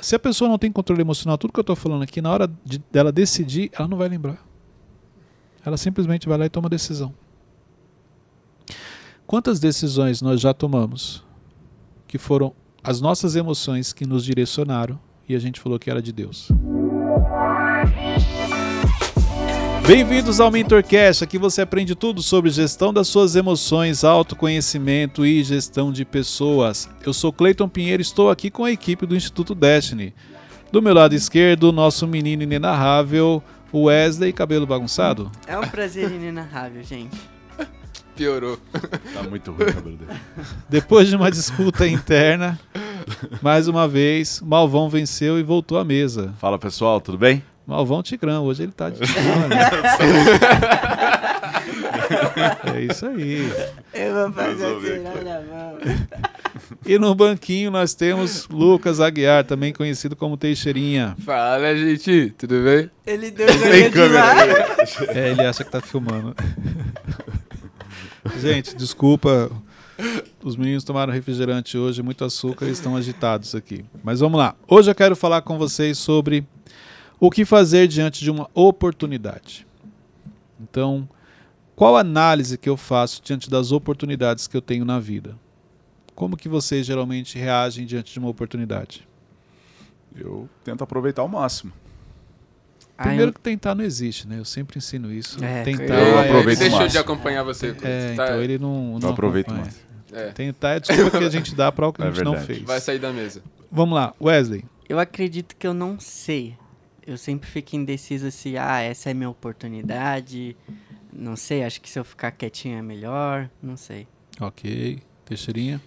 [0.00, 2.50] se a pessoa não tem controle emocional, tudo que eu estou falando aqui, na hora
[2.64, 4.38] de, dela decidir, ela não vai lembrar.
[5.64, 7.12] Ela simplesmente vai lá e toma decisão.
[9.26, 11.22] Quantas decisões nós já tomamos
[12.06, 14.98] que foram as nossas emoções que nos direcionaram
[15.28, 16.48] e a gente falou que era de Deus?
[19.88, 25.90] Bem-vindos ao MentorCast, aqui você aprende tudo sobre gestão das suas emoções, autoconhecimento e gestão
[25.90, 26.90] de pessoas.
[27.06, 30.12] Eu sou Cleiton Pinheiro e estou aqui com a equipe do Instituto Destiny.
[30.70, 33.42] Do meu lado esquerdo, nosso menino inenarrável,
[33.72, 35.32] Wesley Cabelo Bagunçado.
[35.46, 37.16] É um prazer inenarrável, gente.
[38.14, 38.58] Piorou.
[39.14, 40.20] Tá muito ruim o cabelo dele.
[40.68, 42.60] Depois de uma disputa interna,
[43.40, 46.34] mais uma vez, Malvão venceu e voltou à mesa.
[46.38, 47.42] Fala pessoal, tudo bem?
[47.68, 49.48] Malvão Tigrão, hoje ele tá de Tigrão.
[52.74, 53.46] é isso aí.
[53.92, 55.76] Eu vou fazer assim na mão.
[56.86, 61.14] E no banquinho nós temos Lucas Aguiar, também conhecido como Teixeirinha.
[61.22, 62.32] Fala, gente.
[62.38, 62.90] Tudo bem?
[63.06, 64.34] Ele deu de lá.
[65.14, 66.34] É, ele acha que tá filmando.
[68.40, 69.50] Gente, desculpa.
[70.42, 73.84] Os meninos tomaram refrigerante hoje, muito açúcar e estão agitados aqui.
[74.02, 74.54] Mas vamos lá.
[74.68, 76.46] Hoje eu quero falar com vocês sobre
[77.20, 79.66] o que fazer diante de uma oportunidade.
[80.60, 81.08] Então,
[81.76, 85.36] qual a análise que eu faço diante das oportunidades que eu tenho na vida?
[86.14, 89.06] Como que vocês geralmente reagem diante de uma oportunidade?
[90.16, 91.72] Eu tento aproveitar ao máximo.
[92.96, 94.40] Primeiro que tentar não existe, né?
[94.40, 95.42] Eu sempre ensino isso.
[95.44, 97.68] É, tentar eu é- aproveito Ele deixou de acompanhar você.
[97.82, 98.24] É, tá?
[98.24, 99.72] então ele não, não aproveito acompanha.
[99.72, 99.88] mais.
[100.10, 102.32] É, Tentar é desculpa que a gente dá para o que a É gente não
[102.32, 102.54] verdade.
[102.54, 102.66] fez.
[102.66, 103.40] vai sair da mesa.
[103.70, 104.64] Vamos lá, Wesley.
[104.88, 106.56] Eu acredito que eu não sei.
[107.08, 110.54] Eu sempre fico indeciso se, ah, essa é minha oportunidade.
[111.10, 113.48] Não sei, acho que se eu ficar quietinho é melhor.
[113.62, 114.06] Não sei.
[114.38, 115.00] Ok.
[115.24, 115.80] Teixeirinha.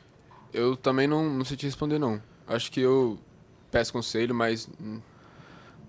[0.52, 2.20] Eu também não, não sei te responder, não.
[2.48, 3.20] Acho que eu
[3.70, 4.68] peço conselho, mas.
[4.82, 5.00] hum,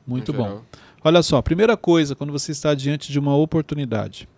[0.07, 0.63] Muito bom.
[1.03, 4.29] Olha só, primeira coisa, quando você está diante de uma oportunidade,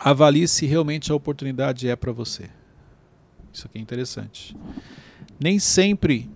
[0.00, 2.48] avalie se realmente a oportunidade é para você.
[3.52, 4.56] Isso aqui é interessante.
[5.38, 6.30] Nem sempre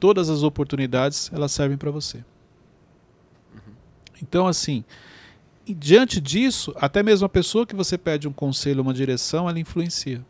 [0.00, 2.24] todas as oportunidades elas servem para você.
[4.22, 4.84] Então, assim,
[5.66, 10.24] diante disso, até mesmo a pessoa que você pede um conselho, uma direção, ela influencia.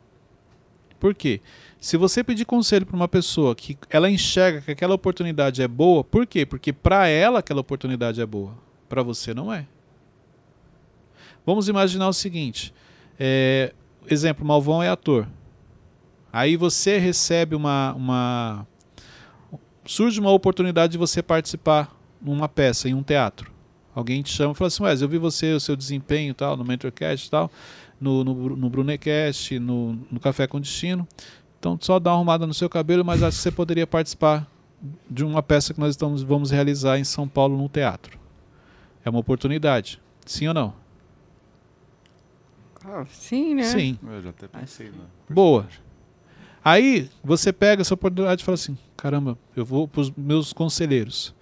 [0.99, 1.41] Por quê?
[1.79, 6.03] Se você pedir conselho para uma pessoa que ela enxerga que aquela oportunidade é boa,
[6.03, 6.47] por quê?
[6.47, 8.57] Porque para ela aquela oportunidade é boa,
[8.89, 9.67] para você não é.
[11.45, 12.75] Vamos imaginar o seguinte:
[13.21, 13.73] é,
[14.09, 15.29] exemplo, Malvão é ator.
[16.33, 18.67] Aí você recebe uma, uma
[19.85, 23.56] surge uma oportunidade de você participar numa peça em um teatro.
[23.97, 26.63] Alguém te chama e fala assim, Wes, eu vi você, o seu desempenho tal, no
[26.63, 27.51] Mentorcast e tal,
[27.99, 31.09] no, no, no Brunecast, no, no Café com Destino.
[31.59, 34.47] Então só dá uma arrumada no seu cabelo, mas acho que você poderia participar
[35.11, 38.19] de uma peça que nós estamos, vamos realizar em São Paulo no teatro.
[39.03, 39.99] É uma oportunidade.
[40.27, 40.75] Sim ou não?
[42.85, 43.63] Ah, sim, né?
[43.63, 43.99] Sim.
[44.07, 45.05] Eu já até pensei, né?
[45.27, 45.67] Boa.
[46.63, 51.35] Aí você pega essa oportunidade e fala assim: caramba, eu vou para os meus conselheiros.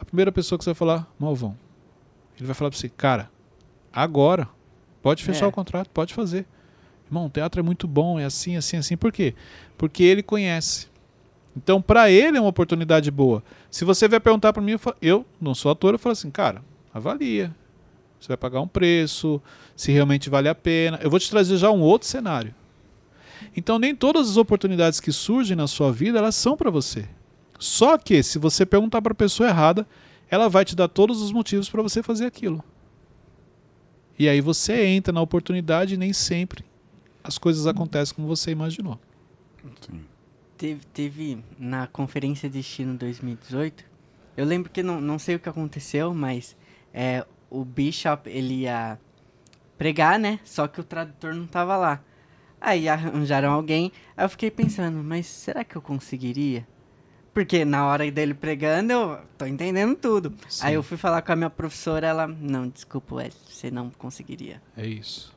[0.00, 1.54] A primeira pessoa que você vai falar, Malvão,
[2.38, 3.30] ele vai falar para você: cara,
[3.92, 4.48] agora,
[5.02, 5.48] pode fechar É.
[5.48, 6.46] o contrato, pode fazer.
[7.06, 8.96] Irmão, o teatro é muito bom, é assim, assim, assim.
[8.96, 9.34] Por quê?
[9.76, 10.88] Porque ele conhece.
[11.56, 13.42] Então, para ele é uma oportunidade boa.
[13.70, 16.30] Se você vier perguntar para mim, eu, falo- eu não sou ator, eu falo assim,
[16.30, 16.62] cara,
[16.92, 17.54] avalia.
[18.20, 19.40] Você vai pagar um preço,
[19.74, 20.98] se realmente vale a pena.
[21.02, 22.54] Eu vou te trazer já um outro cenário.
[23.56, 27.08] Então nem todas as oportunidades que surgem na sua vida elas são para você.
[27.58, 29.86] Só que se você perguntar para a pessoa errada,
[30.30, 32.62] ela vai te dar todos os motivos para você fazer aquilo.
[34.18, 36.64] E aí você entra na oportunidade e nem sempre
[37.22, 38.98] as coisas acontecem como você imaginou.
[39.80, 40.04] Sim.
[40.56, 43.84] Teve, teve na Conferência Destino 2018,
[44.36, 46.56] eu lembro que não, não sei o que aconteceu, mas
[46.92, 48.98] é, o Bishop, ele ia
[49.76, 50.40] pregar, né?
[50.44, 52.02] Só que o tradutor não tava lá.
[52.60, 56.66] Aí arranjaram alguém, aí eu fiquei pensando, mas será que eu conseguiria?
[57.38, 60.34] Porque na hora dele pregando, eu tô entendendo tudo.
[60.48, 60.66] Sim.
[60.66, 64.60] Aí eu fui falar com a minha professora, ela, não, desculpa, Wesley, você não conseguiria.
[64.76, 65.32] É isso.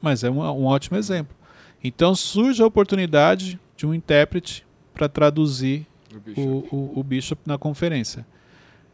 [0.00, 1.36] Mas é um, um ótimo exemplo.
[1.82, 4.64] Então surge a oportunidade de um intérprete
[4.94, 5.84] para traduzir
[6.14, 6.40] O bicho.
[6.40, 8.24] o, o, o Bishop na conferência.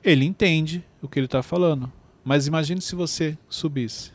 [0.02, 1.92] Ele entende o que ele está falando.
[2.24, 4.10] Mas imagine se você subisse.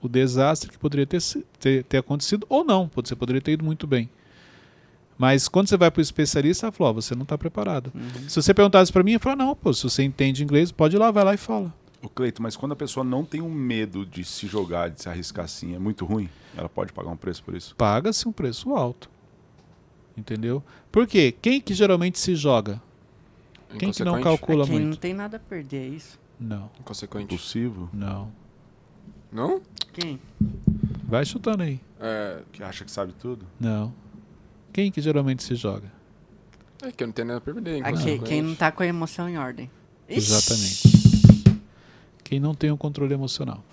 [0.00, 1.20] O desastre que poderia ter,
[1.58, 4.08] ter, ter acontecido, ou não, você poderia ter ido muito bem.
[5.18, 7.90] Mas quando você vai para o especialista, ela falou: ó, você não está preparado.
[7.94, 8.28] Uhum.
[8.28, 10.98] Se você perguntasse para mim, eu falo: não, pô, se você entende inglês, pode ir
[10.98, 11.72] lá, vai lá e fala.
[12.02, 15.08] O Cleito, mas quando a pessoa não tem um medo de se jogar, de se
[15.08, 16.28] arriscar assim, é muito ruim?
[16.56, 17.74] Ela pode pagar um preço por isso?
[17.74, 19.10] Paga-se um preço alto.
[20.16, 20.62] Entendeu?
[20.92, 21.34] Por quê?
[21.42, 22.80] Quem que geralmente se joga?
[23.78, 24.98] Quem que não calcula É quem não muito?
[25.00, 26.18] tem nada a perder, é isso?
[26.38, 27.26] Não, Inconsequente.
[27.34, 27.88] Possível.
[27.92, 28.30] não.
[29.32, 29.60] Não?
[29.92, 30.20] Quem?
[31.04, 31.80] Vai chutando aí.
[32.00, 33.44] É, Que acha que sabe tudo.
[33.58, 33.92] Não.
[34.76, 35.90] Quem que geralmente se joga?
[36.82, 37.82] é que eu não tenho nada a perder.
[37.82, 39.70] Aqui, quem não tá com a emoção em ordem.
[40.06, 40.18] Ixi.
[40.18, 41.62] Exatamente.
[42.22, 43.64] Quem não tem o controle emocional.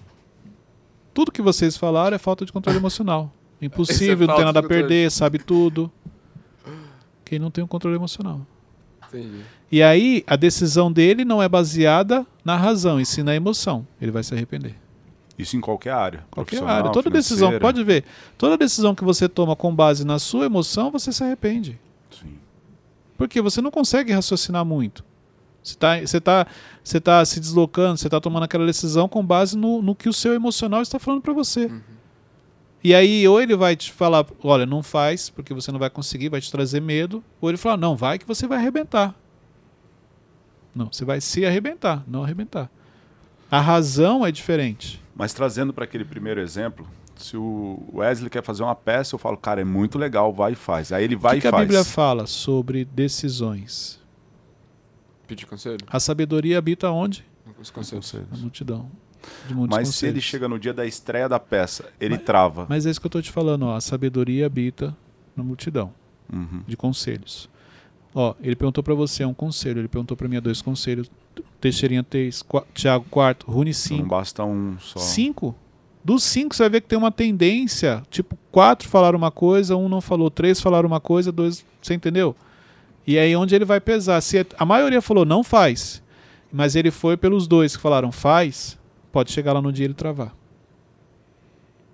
[1.13, 3.33] Tudo que vocês falaram é falta de controle emocional.
[3.61, 5.91] Impossível, não tem nada a perder, sabe tudo.
[7.25, 8.39] Quem não tem o controle emocional.
[9.09, 9.43] Entendi.
[9.69, 13.85] E aí, a decisão dele não é baseada na razão, e sim na emoção.
[14.01, 14.77] Ele vai se arrepender.
[15.37, 16.25] Isso em qualquer área.
[16.29, 16.91] Qualquer área.
[16.91, 17.59] Toda decisão, financeira.
[17.59, 18.03] pode ver.
[18.37, 21.79] Toda decisão que você toma com base na sua emoção, você se arrepende.
[22.11, 22.37] Sim.
[23.17, 25.03] Porque você não consegue raciocinar muito.
[25.63, 26.47] Você está você tá,
[26.83, 30.13] você tá se deslocando, você está tomando aquela decisão com base no, no que o
[30.13, 31.65] seu emocional está falando para você.
[31.65, 31.81] Uhum.
[32.83, 36.27] E aí, ou ele vai te falar, olha, não faz, porque você não vai conseguir,
[36.27, 39.15] vai te trazer medo, ou ele fala, não, vai que você vai arrebentar.
[40.75, 42.69] Não, você vai se arrebentar, não arrebentar.
[43.53, 44.99] A razão é diferente.
[45.15, 49.37] Mas trazendo para aquele primeiro exemplo, se o Wesley quer fazer uma peça, eu falo,
[49.37, 50.91] cara, é muito legal, vai e faz.
[50.91, 51.61] Aí ele vai o que, e que a faz.
[51.63, 53.99] Bíblia fala sobre decisões?
[55.27, 55.77] Pedir conselho?
[55.87, 57.23] A sabedoria habita onde?
[57.59, 58.05] Os conselhos.
[58.11, 58.31] Conselhos.
[58.31, 58.89] Na multidão.
[59.69, 60.23] Mas se ele conselhos.
[60.23, 62.65] chega no dia da estreia da peça, ele Mas- trava.
[62.67, 63.75] Mas é isso que eu estou te falando, ó.
[63.75, 64.95] A sabedoria habita
[65.35, 65.93] na multidão
[66.31, 66.61] Uhum.
[66.67, 67.47] de conselhos.
[68.15, 71.09] Ó, ele perguntou para você é um conselho, ele perguntou para mim é dois conselhos.
[71.59, 74.05] Teixeirinha três, qua- Tiago quarto, Rune Não cinco.
[74.09, 74.99] basta um só.
[74.99, 75.55] Cinco?
[76.03, 78.03] Dos cinco você vai ver que tem uma tendência.
[78.11, 81.65] Tipo, quatro falaram uma coisa, um não falou, três falaram uma coisa, dois.
[81.81, 82.35] Você entendeu?
[83.07, 84.19] E aí onde ele vai pesar.
[84.21, 86.03] Se é- a maioria falou não faz,
[86.51, 88.77] mas ele foi pelos dois que falaram faz,
[89.11, 90.35] pode chegar lá no dia e ele travar.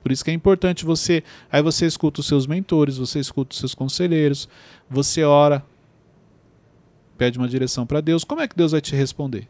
[0.02, 1.24] Por isso que é importante você.
[1.52, 4.50] Aí você escuta os seus mentores, você escuta os seus conselheiros,
[4.90, 5.64] você ora,
[7.20, 8.24] pede uma direção para Deus.
[8.24, 9.46] Como é que Deus vai te responder?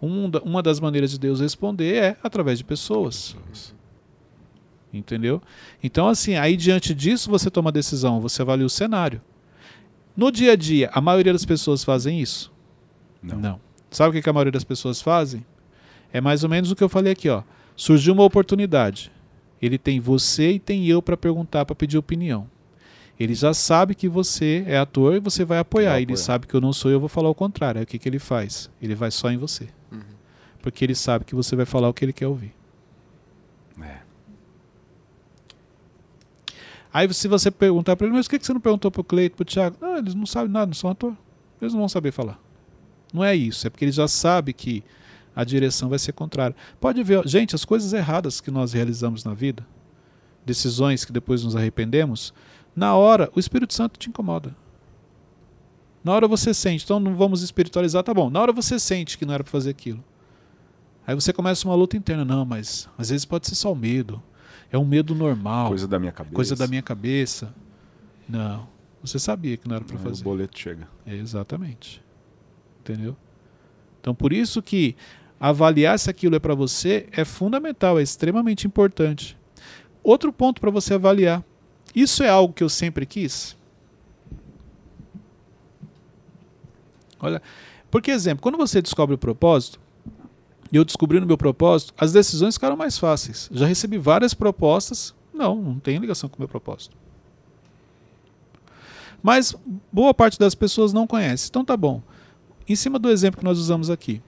[0.00, 3.36] Um uma das maneiras de Deus responder é através de pessoas.
[4.94, 5.42] Entendeu?
[5.82, 9.20] Então, assim, aí diante disso você toma a decisão, você avalia o cenário.
[10.16, 12.52] No dia a dia, a maioria das pessoas fazem isso?
[13.20, 13.60] Não.
[13.90, 15.44] Sabe o que que a maioria das pessoas fazem?
[16.12, 17.42] É mais ou menos o que eu falei aqui, ó.
[17.76, 19.10] Surgiu uma oportunidade.
[19.60, 22.48] Ele tem você e tem eu para perguntar, para pedir opinião.
[23.18, 25.90] Ele já sabe que você é ator e você vai apoiar.
[25.90, 26.24] Vai Ele apoiar.
[26.24, 27.80] sabe que eu não sou, eu vou falar o contrário.
[27.80, 28.70] Aí o que, que ele faz?
[28.80, 29.68] Ele vai só em você.
[29.90, 30.00] Uhum.
[30.62, 32.54] Porque ele sabe que você vai falar o que ele quer ouvir.
[33.82, 33.98] É.
[36.92, 39.36] Aí se você perguntar para ele, mas por que que você não perguntou pro Cleito,
[39.36, 39.76] pro Thiago?
[39.80, 41.14] Não, eles não sabem nada, não são ator.
[41.60, 42.40] Eles não vão saber falar.
[43.12, 44.84] Não é isso, é porque ele já sabe que
[45.34, 46.54] a direção vai ser contrária.
[46.80, 49.66] Pode ver, gente, as coisas erradas que nós realizamos na vida,
[50.44, 52.34] decisões que depois nos arrependemos,
[52.78, 54.56] na hora o Espírito Santo te incomoda.
[56.02, 58.30] Na hora você sente, então não vamos espiritualizar, tá bom.
[58.30, 60.02] Na hora você sente que não era para fazer aquilo.
[61.06, 64.22] Aí você começa uma luta interna, não, mas às vezes pode ser só o medo.
[64.70, 66.34] É um medo normal Coisa da minha cabeça.
[66.34, 67.54] coisa da minha cabeça.
[68.28, 68.68] Não.
[69.02, 70.20] Você sabia que não era para fazer.
[70.20, 70.86] O boleto chega.
[71.06, 72.02] É, exatamente.
[72.80, 73.16] Entendeu?
[74.00, 74.94] Então, por isso que
[75.40, 79.36] avaliar se aquilo é para você é fundamental, é extremamente importante.
[80.02, 81.42] Outro ponto para você avaliar.
[81.94, 83.56] Isso é algo que eu sempre quis?
[87.20, 87.42] Olha,
[87.90, 89.80] porque exemplo, quando você descobre o propósito,
[90.70, 93.48] e eu descobri no meu propósito, as decisões ficaram mais fáceis.
[93.52, 96.96] Já recebi várias propostas, não, não tem ligação com o meu propósito.
[99.22, 99.54] Mas
[99.90, 101.48] boa parte das pessoas não conhece.
[101.48, 102.02] Então tá bom.
[102.68, 104.22] Em cima do exemplo que nós usamos aqui,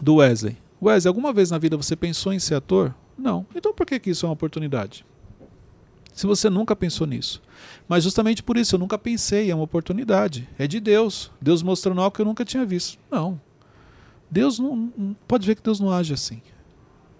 [0.00, 0.56] do Wesley.
[0.80, 2.94] Wesley, alguma vez na vida você pensou em ser ator?
[3.18, 3.44] Não.
[3.54, 5.04] Então por que, que isso é uma oportunidade?
[6.18, 7.40] Se você nunca pensou nisso.
[7.86, 10.48] Mas justamente por isso eu nunca pensei, é uma oportunidade.
[10.58, 11.30] É de Deus.
[11.40, 12.98] Deus mostrando algo que eu nunca tinha visto.
[13.08, 13.40] Não.
[14.28, 15.16] Deus não.
[15.28, 16.42] Pode ver que Deus não age assim.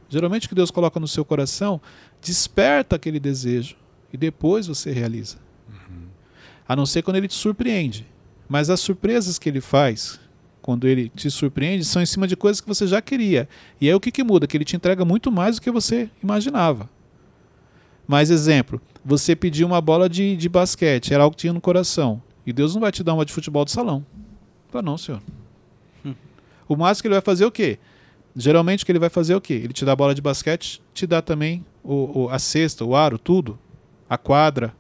[0.09, 1.81] Geralmente o que Deus coloca no seu coração
[2.21, 3.77] desperta aquele desejo
[4.13, 5.37] e depois você realiza.
[6.69, 8.05] A não ser quando ele te surpreende.
[8.49, 10.19] Mas as surpresas que ele faz,
[10.61, 13.49] quando ele te surpreende, são em cima de coisas que você já queria.
[13.81, 14.49] E aí o que, que muda?
[14.49, 16.91] Que ele te entrega muito mais do que você imaginava.
[18.09, 22.21] Mais exemplo, você pediu uma bola de, de basquete, era algo que tinha no coração.
[22.47, 24.05] E Deus não vai te dar uma de futebol de salão.
[24.71, 25.21] Fala, não, senhor.
[26.67, 27.79] O máximo que ele vai fazer é o quê?
[28.35, 29.55] Geralmente o que ele vai fazer é o quê?
[29.55, 32.95] Ele te dá a bola de basquete, te dá também o, o- a cesta, o
[32.97, 33.59] aro, tudo.
[34.09, 34.75] A quadra.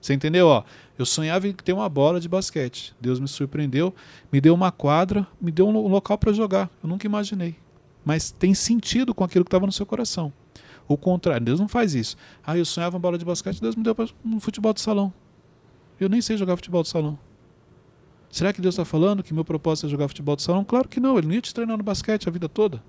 [0.00, 0.46] Você entendeu?
[0.46, 0.62] Ó,
[0.98, 2.94] eu sonhava em ter uma bola de basquete.
[3.00, 3.94] Deus me surpreendeu,
[4.32, 6.70] me deu uma quadra, me deu um local para jogar.
[6.82, 7.56] Eu nunca imaginei.
[8.04, 10.32] Mas tem sentido com aquilo que estava no seu coração.
[10.88, 12.16] O contrário, Deus não faz isso.
[12.44, 15.12] Ah, eu sonhava uma bola de basquete, Deus me deu um futebol de salão.
[15.98, 17.18] Eu nem sei jogar futebol de salão.
[18.30, 20.64] Será que Deus está falando que meu propósito é jogar futebol de salão?
[20.64, 22.82] Claro que não, ele não ia te treinar no basquete a vida toda.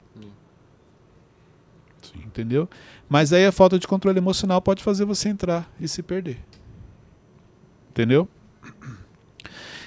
[2.02, 2.22] Sim.
[2.26, 2.70] Entendeu?
[3.08, 6.38] Mas aí a falta de controle emocional pode fazer você entrar e se perder.
[7.90, 8.28] Entendeu?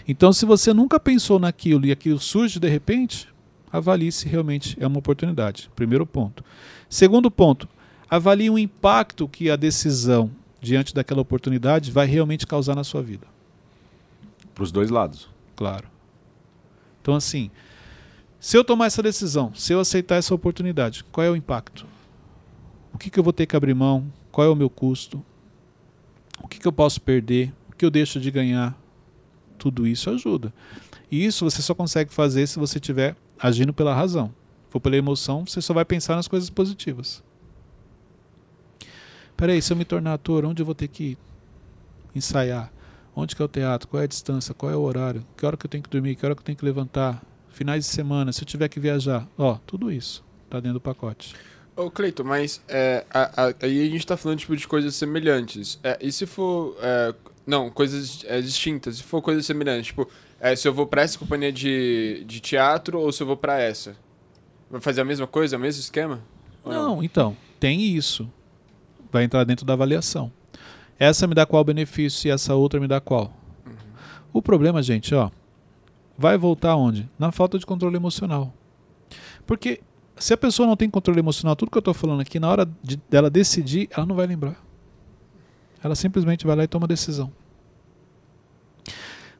[0.09, 3.29] Então, se você nunca pensou naquilo e aquilo surge de repente,
[3.71, 5.71] avalie se realmente é uma oportunidade.
[5.76, 6.45] Primeiro ponto.
[6.88, 7.69] Segundo ponto,
[8.11, 13.26] avalie o impacto que a decisão diante daquela oportunidade vai realmente causar na sua vida.
[14.52, 15.29] Para os dois lados.
[15.55, 15.88] Claro.
[17.00, 17.50] Então, assim,
[18.40, 21.87] se eu tomar essa decisão, se eu aceitar essa oportunidade, qual é o impacto?
[22.93, 24.12] O que, que eu vou ter que abrir mão?
[24.33, 25.25] Qual é o meu custo?
[26.43, 27.55] O que, que eu posso perder?
[27.73, 28.76] O que eu deixo de ganhar?
[29.57, 30.52] Tudo isso ajuda.
[31.11, 34.29] E isso você só consegue fazer se você estiver agindo pela razão.
[34.67, 37.23] Se for pela emoção, você só vai pensar nas coisas positivas.
[39.41, 41.17] Peraí, se eu me tornar ator, onde eu vou ter que
[42.15, 42.71] ensaiar?
[43.17, 43.89] Onde que é o teatro?
[43.89, 44.53] Qual é a distância?
[44.53, 45.27] Qual é o horário?
[45.35, 46.15] Que hora que eu tenho que dormir?
[46.15, 47.23] Que hora que eu tenho que levantar?
[47.49, 49.27] Finais de semana, se eu tiver que viajar.
[49.39, 51.35] Ó, tudo isso tá dentro do pacote.
[51.75, 55.79] Ô, Cleiton, mas é, a- a- aí a gente tá falando tipo, de coisas semelhantes.
[55.83, 56.77] É, e se for.
[56.83, 57.15] é,
[57.47, 58.99] não, coisas é, distintas.
[58.99, 60.07] Se for coisas semelhantes, tipo,
[60.39, 63.59] é, se eu vou pra essa companhia de, de teatro ou se eu vou pra
[63.59, 63.97] essa?
[64.71, 66.21] Vai fazer a mesma coisa, o mesmo esquema?
[66.63, 68.31] Ou Não, então, tem isso.
[69.11, 70.31] Vai entrar dentro da avaliação.
[70.99, 73.33] Essa me dá qual benefício e essa outra me dá qual?
[74.33, 75.31] O problema, gente, ó,
[76.17, 77.09] vai voltar onde?
[77.19, 78.52] Na falta de controle emocional.
[79.47, 79.81] Porque
[80.17, 82.71] se a pessoa não tem controle emocional, tudo que eu tô falando aqui, na hora
[82.83, 84.62] de, dela decidir, ela não vai lembrar.
[85.83, 87.33] Ela simplesmente vai lá e toma decisão.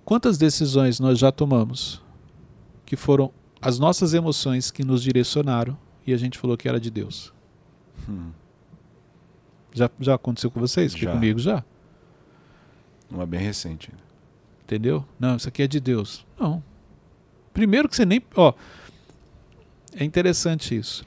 [0.05, 2.03] Quantas decisões nós já tomamos
[2.87, 6.91] que foram as nossas emoções que nos direcionaram e a gente falou que era de
[6.91, 7.33] Deus?
[8.09, 8.31] Hum,
[9.73, 10.93] Já, já aconteceu com vocês?
[10.93, 11.13] Já.
[11.13, 11.65] comigo já.
[13.11, 13.91] não é bem recente.
[14.65, 15.05] Entendeu?
[15.19, 16.25] Não, isso aqui é de Deus.
[16.39, 16.63] Não.
[17.53, 18.23] Primeiro que você nem.
[18.37, 18.53] Ó,
[19.97, 21.05] é interessante isso.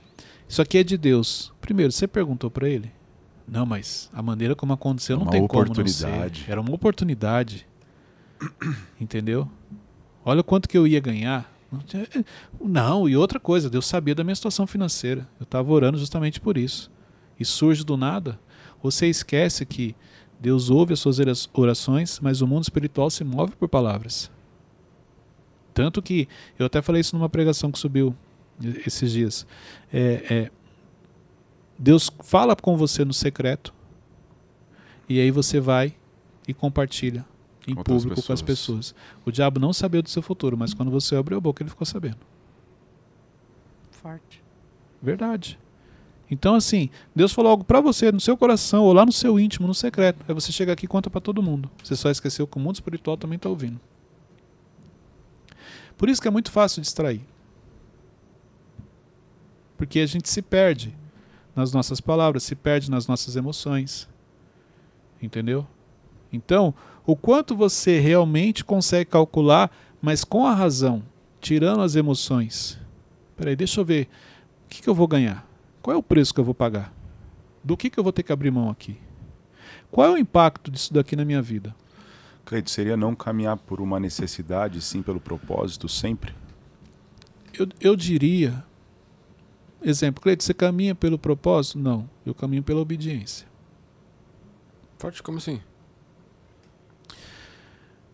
[0.48, 1.54] Isso aqui é de Deus.
[1.62, 2.92] Primeiro, você perguntou para ele?
[3.48, 6.42] Não, mas a maneira como aconteceu não Uma tem como não oportunidade.
[6.44, 6.52] ser.
[6.52, 7.66] Era uma oportunidade.
[9.00, 9.50] Entendeu?
[10.26, 11.52] Olha o quanto que eu ia ganhar.
[12.62, 15.28] Não, e outra coisa, Deus sabia da minha situação financeira.
[15.40, 16.92] Eu estava orando justamente por isso.
[17.40, 18.40] E surge do nada.
[18.84, 19.96] Você esquece que
[20.40, 24.30] Deus ouve as suas ora- orações, mas o mundo espiritual se move por palavras.
[25.74, 26.28] Tanto que
[26.60, 28.14] eu até falei isso numa pregação que subiu
[28.86, 29.48] esses dias.
[29.92, 30.52] É, é,
[31.80, 33.74] Deus fala com você no secreto
[35.08, 35.96] e aí você vai
[36.48, 37.26] e compartilha
[37.66, 38.92] em outras público com as pessoas.
[38.92, 38.96] pessoas.
[39.26, 41.86] O diabo não sabia do seu futuro, mas quando você abriu a boca ele ficou
[41.86, 42.20] sabendo.
[43.92, 44.44] Forte.
[45.02, 45.58] Verdade.
[46.34, 49.68] Então, assim, Deus falou algo pra você, no seu coração, ou lá no seu íntimo,
[49.68, 50.26] no secreto.
[50.28, 51.70] Aí você chega aqui e conta pra todo mundo.
[51.84, 53.80] Você só esqueceu que o mundo espiritual também tá ouvindo.
[55.96, 57.22] Por isso que é muito fácil distrair.
[59.78, 60.98] Porque a gente se perde
[61.56, 64.10] nas nossas palavras, se perde nas nossas emoções.
[65.22, 65.68] Entendeu?
[66.32, 66.74] Então,
[67.06, 69.70] o quanto você realmente consegue calcular,
[70.02, 71.04] mas com a razão,
[71.40, 72.80] tirando as emoções.
[73.38, 74.10] Peraí, deixa eu ver.
[74.66, 75.53] O que, que eu vou ganhar?
[75.84, 76.94] Qual é o preço que eu vou pagar?
[77.62, 78.98] Do que, que eu vou ter que abrir mão aqui?
[79.92, 81.76] Qual é o impacto disso daqui na minha vida?
[82.46, 86.34] Cleide, seria não caminhar por uma necessidade, sim pelo propósito, sempre?
[87.54, 88.64] Eu, eu diria.
[89.82, 91.78] Exemplo, Cleide, você caminha pelo propósito?
[91.78, 93.46] Não, eu caminho pela obediência.
[94.98, 95.62] Forte como assim?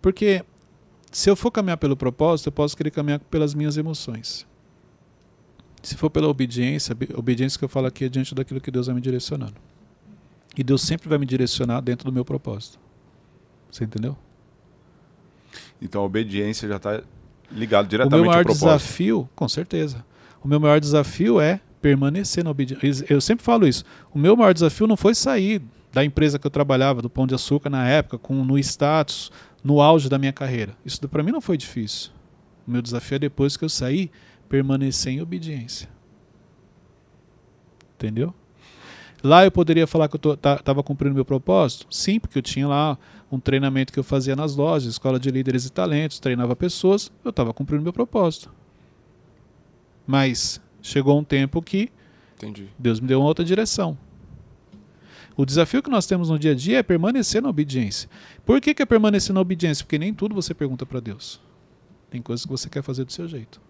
[0.02, 0.44] Porque
[1.12, 4.49] se eu for caminhar pelo propósito, eu posso querer caminhar pelas minhas emoções.
[5.82, 8.96] Se for pela obediência, obediência que eu falo aqui é diante daquilo que Deus vai
[8.96, 9.56] me direcionando.
[10.58, 12.80] E Deus sempre vai me direcionar dentro do meu propósito.
[13.72, 14.18] Você entendeu?
[15.82, 17.02] Então a obediência já está
[17.52, 18.66] ligado O diretamente meu maior ao propósito.
[18.66, 20.06] desafio, com certeza,
[20.44, 23.06] o meu maior desafio é permanecer na obediência.
[23.10, 23.84] Eu sempre falo isso.
[24.14, 27.34] O meu maior desafio não foi sair da empresa que eu trabalhava, do Pão de
[27.34, 29.32] Açúcar na época, com no status,
[29.64, 30.76] no auge da minha carreira.
[30.86, 32.12] Isso para mim não foi difícil.
[32.68, 34.12] O meu desafio é depois que eu sair,
[34.50, 35.88] permanecer em obediência.
[37.96, 38.34] Entendeu?
[39.24, 41.86] Lá eu poderia falar que eu estava cumprindo meu propósito?
[41.90, 42.98] Sim, porque eu tinha lá
[43.32, 47.30] um treinamento que eu fazia nas lojas, escola de líderes e talentos, treinava pessoas, eu
[47.30, 48.52] estava cumprindo meu propósito.
[50.08, 51.92] Mas chegou um tempo que
[52.38, 52.70] Entendi.
[52.80, 53.98] Deus me deu uma outra direção.
[55.36, 58.10] O desafio que nós temos no dia a dia é permanecer na obediência.
[58.46, 59.86] Por que, que é permanecer na obediência?
[59.86, 61.40] Porque nem tudo você pergunta para Deus.
[62.10, 63.62] Tem coisas que você quer fazer do seu jeito.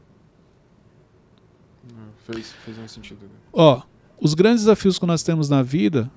[2.34, 3.20] Fez, fez mais sentido.
[3.24, 3.40] agora.
[3.54, 3.82] Ó,
[4.22, 6.10] os grandes desafios que nós temos na vida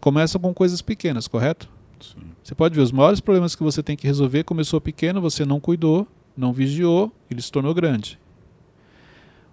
[0.00, 1.68] começam com coisas pequenas, correto?
[2.00, 2.20] Sim.
[2.42, 5.60] Você pode ver, os maiores problemas que você tem que resolver começou pequeno, você não
[5.60, 8.18] cuidou, não vigiou, ele se tornou grande.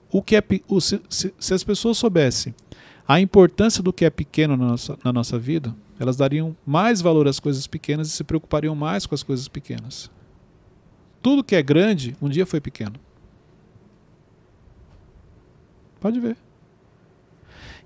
[0.10, 2.56] O que é, o- se, se- se as pessoas soubessem
[3.06, 7.28] a importância do que é pequeno na nossa, na nossa vida, elas dariam mais valor
[7.28, 10.10] às coisas pequenas e se preocupariam mais com as coisas pequenas.
[11.22, 12.94] Tudo que é grande, um dia foi pequeno.
[16.00, 16.38] Pode ver.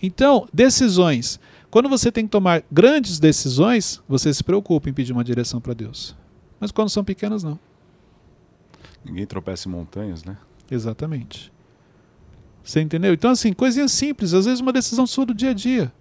[0.02, 1.40] Então, decisões.
[1.70, 5.74] Quando você tem que tomar grandes decisões, você se preocupa em pedir uma direção para
[5.74, 6.16] Deus.
[6.60, 7.58] Mas quando são pequenas, não.
[9.06, 10.38] Ninguém tropeça em montanhas, né?
[10.70, 11.52] Exatamente.
[12.64, 13.14] Você entendeu?
[13.14, 15.92] Então, assim, coisinhas simples, às vezes uma decisão sua do dia a dia.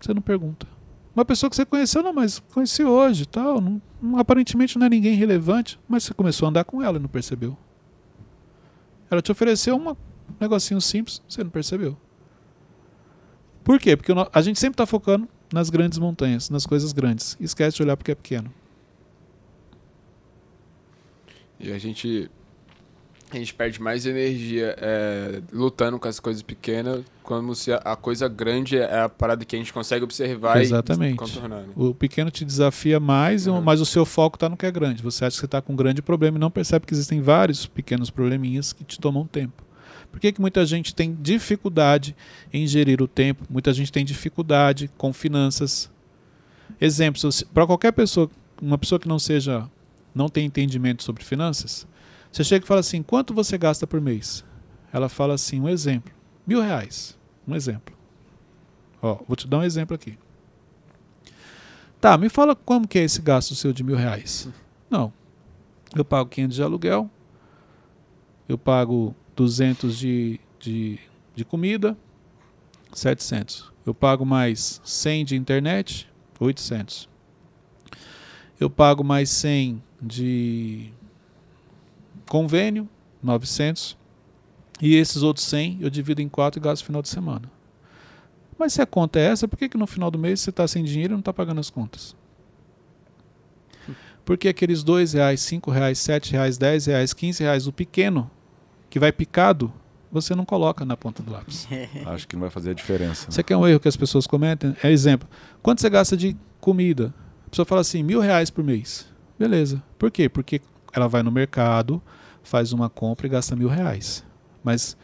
[0.00, 0.66] Você não pergunta.
[1.14, 3.60] Uma pessoa que você conheceu, não, mas conheci hoje tal.
[3.60, 3.80] Não-
[4.18, 7.56] aparentemente não é ninguém relevante, mas você começou a andar com ela e não percebeu.
[9.12, 9.94] Ela te ofereceu um
[10.40, 11.98] negocinho simples, você não percebeu.
[13.62, 13.94] Por quê?
[13.94, 17.36] Porque a gente sempre está focando nas grandes montanhas, nas coisas grandes.
[17.38, 18.50] Esquece de olhar porque é pequeno.
[21.60, 22.30] E a gente.
[23.36, 27.96] A gente perde mais energia é, lutando com as coisas pequenas, como se a, a
[27.96, 31.14] coisa grande é a parada que a gente consegue observar Exatamente.
[31.14, 31.62] e contornar.
[31.62, 31.68] Né?
[31.74, 33.60] O pequeno te desafia mais, Uhum.
[33.62, 35.02] mas o seu foco está no que é grande.
[35.02, 37.66] Você acha que você está com um grande problema e não percebe que existem vários
[37.66, 39.62] pequenos probleminhas que te tomam tempo.
[40.10, 42.14] Por que, que muita gente tem dificuldade
[42.52, 43.44] em gerir o tempo?
[43.48, 45.90] Muita gente tem dificuldade com finanças.
[46.80, 49.68] Exemplos, para qualquer pessoa, uma pessoa que não seja,
[50.14, 51.86] não tem entendimento sobre finanças,
[52.32, 54.42] você chega e fala assim, quanto você gasta por mês?
[54.90, 56.12] Ela fala assim, um exemplo,
[56.46, 57.18] mil reais.
[57.46, 57.94] Um exemplo.
[59.02, 60.18] Ó, vou te dar um exemplo aqui.
[62.00, 64.48] Tá, me fala como que é esse gasto seu de mil reais.
[64.88, 65.12] Não.
[65.94, 67.10] Eu pago 500 de aluguel,
[68.48, 70.98] eu pago 200 de, de,
[71.34, 71.96] de comida,
[72.94, 73.70] 700.
[73.84, 76.08] Eu pago mais 100 de internet,
[76.40, 77.08] 800.
[78.58, 80.92] Eu pago mais 100 de
[82.28, 82.88] convênio,
[83.22, 83.96] 900.
[84.80, 87.50] E esses outros 100 eu divido em 4 e gasto no final de semana.
[88.58, 90.66] Mas se a conta é essa, por que, que no final do mês você está
[90.68, 92.14] sem dinheiro e não está pagando as contas?
[94.24, 98.30] Porque aqueles dois reais, cinco reais, sete reais, dez reais, quinze reais, o pequeno
[98.88, 99.72] que vai picado,
[100.12, 101.66] você não coloca na ponta do lápis.
[102.06, 103.26] Acho que não vai fazer a diferença.
[103.26, 103.30] né?
[103.30, 104.76] Você quer um erro que as pessoas cometem?
[104.82, 105.28] É exemplo.
[105.62, 107.12] Quanto você gasta de comida?
[107.46, 109.08] A pessoa fala assim, mil reais por mês.
[109.38, 109.82] Beleza.
[109.98, 110.28] Por quê?
[110.28, 110.60] Porque
[110.92, 112.02] ela vai no mercado,
[112.42, 114.24] faz uma compra e gasta mil reais.
[114.62, 114.96] Mas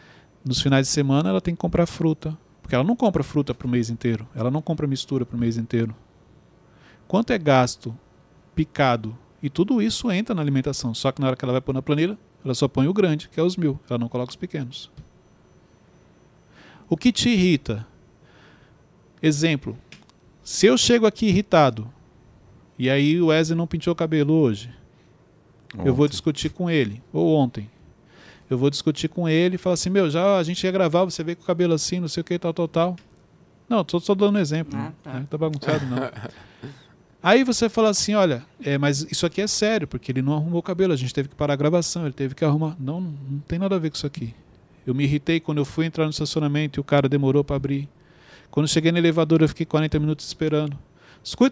[0.45, 2.37] nos finais de semana ela tem que comprar fruta.
[2.61, 4.29] Porque ela não compra fruta para o mês inteiro.
[4.35, 5.95] Ela não compra mistura para o mês inteiro.
[7.07, 7.97] Quanto é gasto
[8.55, 9.17] picado?
[9.43, 10.95] E tudo isso entra na alimentação.
[10.95, 13.29] Só que na hora que ela vai pôr na planilha, ela só põe o grande,
[13.29, 13.81] que é os mil.
[13.89, 14.91] Ela não coloca os pequenos.
[16.91, 17.87] O que te irrita?
[19.23, 19.77] Exemplo.
[20.43, 21.91] Se eu chego aqui irritado
[22.79, 24.71] e aí o Wesley não pintou o cabelo hoje,
[25.77, 26.11] eu vou Ontem.
[26.11, 27.69] discutir com ele, ou ontem.
[28.49, 31.23] Eu vou discutir com ele e falar assim: Meu, já a gente ia gravar, você
[31.23, 32.97] veio com o cabelo assim, não sei o que, tal, tal, tal.
[33.69, 34.79] Não, tô só dando um exemplo.
[34.79, 34.93] Ah, né?
[35.03, 35.13] tá.
[35.15, 35.99] Não tá bagunçado, não.
[37.23, 40.61] Aí você fala assim: Olha, é, mas isso aqui é sério, porque ele não arrumou
[40.61, 42.77] o cabelo, a gente teve que parar a gravação, ele teve que arrumar.
[42.81, 44.35] Não, não tem nada a ver com isso aqui.
[44.87, 47.87] Eu me irritei quando eu fui entrar no estacionamento e o cara demorou para abrir.
[48.51, 50.79] Quando eu cheguei no elevador, eu fiquei 40 minutos esperando.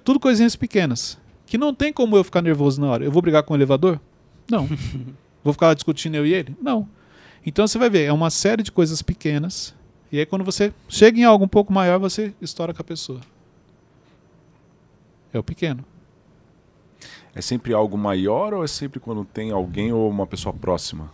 [0.02, 1.18] Tudo coisinhas pequenas.
[1.46, 3.04] Que não tem como eu ficar nervoso na hora.
[3.04, 4.00] Eu vou brigar com o elevador?
[4.50, 4.68] Não.
[5.42, 6.56] vou ficar lá discutindo eu e ele?
[6.61, 6.88] Não.
[7.44, 9.74] Então você vai ver, é uma série de coisas pequenas.
[10.11, 13.20] E aí quando você chega em algo um pouco maior, você estoura com a pessoa.
[15.32, 15.85] É o pequeno.
[17.35, 21.11] É sempre algo maior ou é sempre quando tem alguém ou uma pessoa próxima?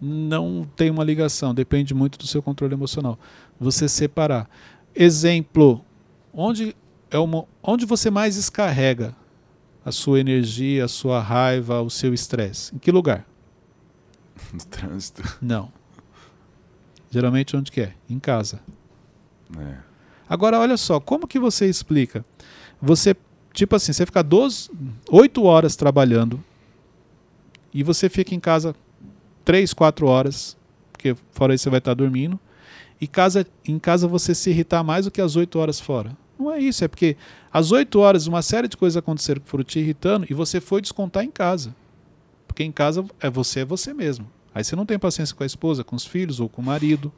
[0.00, 3.18] não tem uma ligação, depende muito do seu controle emocional.
[3.60, 4.48] Você separar.
[4.94, 5.84] Exemplo,
[6.32, 6.74] onde
[7.10, 9.14] é uma, onde você mais descarrega
[9.84, 12.74] a sua energia, a sua raiva, o seu estresse?
[12.74, 13.26] Em que lugar?
[14.52, 15.22] No trânsito.
[15.40, 15.70] Não.
[17.10, 17.94] Geralmente onde que é?
[18.08, 18.60] Em casa.
[19.58, 19.76] É.
[20.28, 22.24] Agora olha só, como que você explica?
[22.80, 23.16] Você,
[23.52, 24.70] tipo assim, você fica 12,
[25.10, 26.42] 8 horas trabalhando
[27.74, 28.74] e você fica em casa
[29.44, 30.56] 3, 4 horas,
[30.92, 32.38] porque fora isso você vai estar dormindo,
[33.00, 36.16] e casa, em casa você se irritar mais do que as 8 horas fora.
[36.38, 37.16] Não é isso, é porque
[37.52, 40.80] às 8 horas uma série de coisas aconteceram que foram te irritando e você foi
[40.80, 41.74] descontar em casa.
[42.46, 44.30] Porque em casa é você, é você mesmo.
[44.54, 47.12] Aí você não tem paciência com a esposa, com os filhos ou com o marido.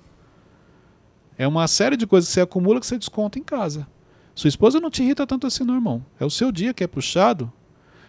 [1.37, 3.87] É uma série de coisas que você acumula que você desconta em casa.
[4.35, 6.05] Sua esposa não te irrita tanto assim, não, irmão.
[6.19, 7.53] É o seu dia que é puxado.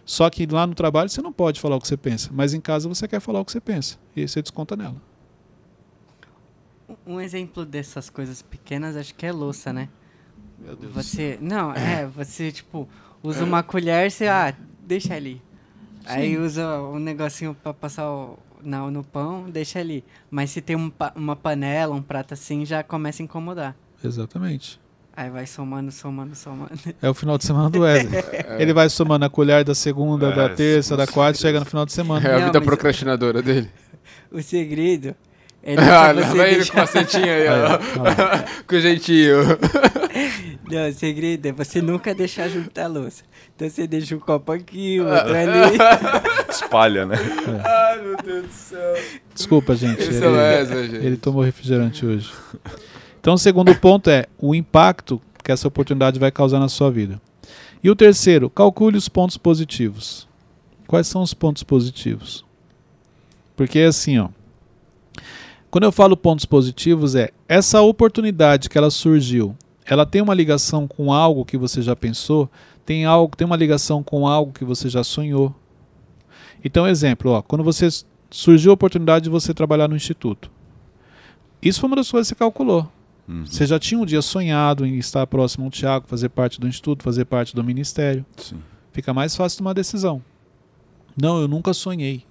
[0.04, 2.30] Só que lá no trabalho você não pode falar o que você pensa.
[2.32, 3.98] Mas em casa você quer falar o que você pensa.
[4.14, 5.00] E aí você desconta nela.
[7.06, 9.88] Um exemplo dessas coisas pequenas, acho que é louça, né?
[10.64, 10.92] Meu Deus.
[10.94, 11.38] Você.
[11.40, 12.88] Não, é, você, tipo,
[13.22, 14.26] usa uma colher, você.
[14.26, 15.40] Ah, deixa ali.
[16.06, 20.04] Aí usa um negocinho pra passar o, na, no pão, deixa ali.
[20.30, 23.74] Mas se tem um uma panela, um prato assim, já começa a incomodar.
[24.02, 24.80] Exatamente.
[25.16, 26.72] Aí vai somando, somando, somando.
[27.00, 28.20] É o final de semana do Wesley.
[28.58, 31.86] Ele vai somando a colher da segunda, da É, terça, da quarta, chega no final
[31.86, 32.28] de semana.
[32.28, 33.70] É a Não, vida procrastinadora dele.
[34.30, 35.14] O segredo
[35.62, 37.74] é Ah, deixar lá ele com a setinha aí, Aí, ó.
[37.74, 38.64] ó.
[38.66, 39.36] com jeitinho.
[40.74, 43.22] Não, o segredo é você nunca deixar junto da louça.
[43.54, 45.78] Então você deixa um copo aqui, o outro ali.
[46.50, 47.14] Espalha, né?
[47.64, 48.94] Ai, meu Deus do céu.
[49.32, 50.02] Desculpa, gente.
[50.02, 51.06] Ele, é Wesley, gente.
[51.06, 52.32] ele tomou refrigerante hoje.
[53.20, 57.20] Então, o segundo ponto é o impacto que essa oportunidade vai causar na sua vida.
[57.82, 60.26] E o terceiro, calcule os pontos positivos.
[60.88, 62.44] Quais são os pontos positivos?
[63.54, 64.28] Porque assim, ó.
[65.70, 69.56] Quando eu falo pontos positivos é essa oportunidade que ela surgiu,
[69.86, 72.50] ela tem uma ligação com algo que você já pensou,
[72.84, 75.54] tem algo, tem uma ligação com algo que você já sonhou.
[76.64, 77.88] Então, exemplo, ó, quando você
[78.30, 80.50] surgiu a oportunidade de você trabalhar no instituto.
[81.62, 82.90] Isso foi uma das coisas que você calculou.
[83.28, 83.46] Uhum.
[83.46, 87.04] Você já tinha um dia sonhado em estar próximo ao Tiago, fazer parte do instituto,
[87.04, 88.24] fazer parte do ministério.
[88.36, 88.60] Sim.
[88.92, 90.22] Fica mais fácil tomar decisão.
[91.16, 92.24] Não, eu nunca sonhei.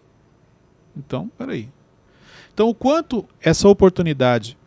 [0.96, 1.70] Então, peraí.
[2.54, 4.58] Então, o quanto essa oportunidade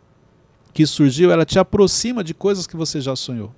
[0.77, 3.51] que surgiu, ela te aproxima de coisas que você já sonhou.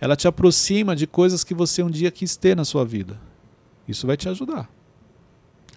[0.00, 3.16] Ela te aproxima de coisas que você um dia quis ter na sua vida.
[3.86, 4.68] Isso vai te ajudar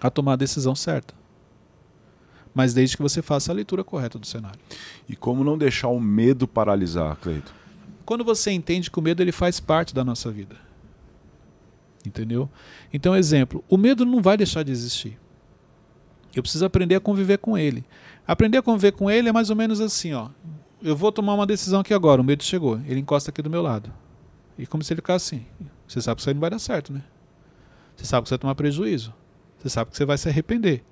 [0.00, 1.14] a tomar a decisão certa.
[2.52, 4.58] Mas desde que você faça a leitura correta do cenário.
[5.08, 7.54] E como não deixar o medo paralisar, Cleito?
[8.04, 10.56] Quando você entende que o medo ele faz parte da nossa vida.
[12.04, 12.50] Entendeu?
[12.92, 15.16] Então, exemplo, o medo não vai deixar de existir.
[16.34, 17.84] Eu preciso aprender a conviver com ele.
[18.28, 20.28] Aprender a conviver com ele é mais ou menos assim, ó.
[20.82, 23.62] Eu vou tomar uma decisão aqui agora, o medo chegou, ele encosta aqui do meu
[23.62, 23.90] lado.
[24.58, 25.46] E como se ele ficasse assim.
[25.86, 27.02] Você sabe que isso aí não vai dar certo, né?
[27.96, 29.14] Você sabe que você vai tomar prejuízo.
[29.58, 30.84] Você sabe que você vai se arrepender.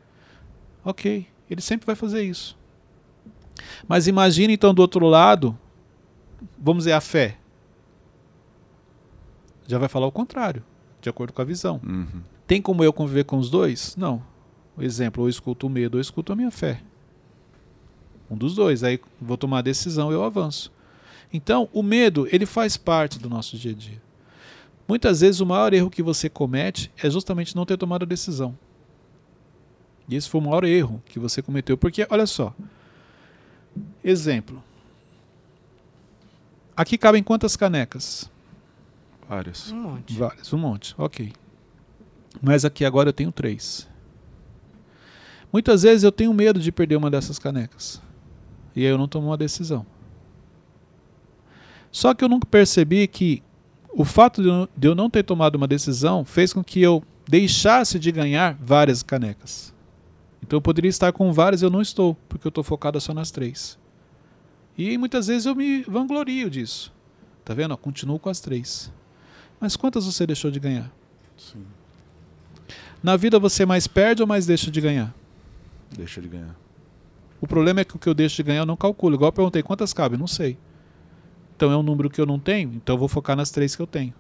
[0.82, 2.56] Ok, ele sempre vai fazer isso.
[3.86, 5.56] Mas imagine então do outro lado,
[6.58, 7.36] vamos dizer, a fé.
[9.66, 10.64] Já vai falar o contrário,
[11.02, 11.82] de acordo com a visão.
[11.84, 12.22] Uhum.
[12.46, 13.94] Tem como eu conviver com os dois?
[13.94, 14.22] Não.
[14.74, 16.80] O exemplo, ou eu escuto o medo, ou eu escuto a minha fé.
[18.30, 18.82] Um dos dois.
[18.82, 20.72] Aí vou tomar a decisão e eu avanço.
[21.32, 24.00] Então, o medo, ele faz parte do nosso dia a dia.
[24.88, 28.56] Muitas vezes o maior erro que você comete é justamente não ter tomado a decisão.
[30.08, 31.76] E esse foi o maior erro que você cometeu.
[31.76, 32.54] Porque, olha só.
[34.04, 34.62] Exemplo.
[36.76, 38.30] Aqui cabem quantas canecas?
[39.28, 39.72] Várias.
[39.72, 40.14] Um monte.
[40.14, 41.32] Várias, um monte, ok.
[42.40, 43.88] Mas aqui agora eu tenho três.
[45.52, 48.00] Muitas vezes eu tenho medo de perder uma dessas canecas.
[48.76, 49.84] E aí eu não tomo uma decisão.
[51.90, 53.42] Só que eu nunca percebi que
[53.88, 54.42] o fato
[54.76, 59.02] de eu- não ter tomado uma decisão fez com que eu deixasse de ganhar várias
[59.02, 59.74] canecas.
[60.42, 63.14] Então eu poderia estar com várias e eu não estou, porque eu estou focado só
[63.14, 63.78] nas três.
[64.76, 66.92] E muitas vezes eu me vanglorio disso.
[67.44, 67.72] Tá vendo?
[67.72, 68.92] Eu continuo com as três.
[69.58, 70.92] Mas quantas você deixou de ganhar?
[71.38, 71.64] Sim.
[73.02, 75.14] Na vida você mais perde ou mais deixa de ganhar?
[75.96, 76.54] Deixa de ganhar.
[77.40, 79.14] O problema é que o que eu deixo de ganhar eu não calculo.
[79.14, 80.58] Igual eu perguntei quantas cabem, não sei.
[81.56, 83.80] Então é um número que eu não tenho, então eu vou focar nas três que
[83.80, 84.12] eu tenho.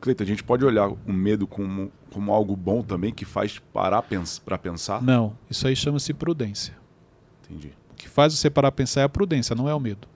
[0.00, 4.02] Cleito, a gente pode olhar o medo como, como algo bom também, que faz parar
[4.02, 5.00] pens para pensar?
[5.00, 6.74] Não, isso aí chama-se prudência.
[7.44, 7.72] Entendi.
[7.92, 10.08] O que faz você parar a pensar é a prudência, não é o medo.